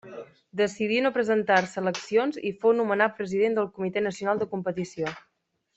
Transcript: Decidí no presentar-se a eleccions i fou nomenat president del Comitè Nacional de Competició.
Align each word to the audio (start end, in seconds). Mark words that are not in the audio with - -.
Decidí 0.61 0.95
no 1.05 1.11
presentar-se 1.17 1.77
a 1.81 1.83
eleccions 1.83 2.41
i 2.51 2.55
fou 2.65 2.75
nomenat 2.81 3.17
president 3.21 3.59
del 3.61 3.69
Comitè 3.77 4.07
Nacional 4.09 4.43
de 4.45 4.53
Competició. 4.57 5.17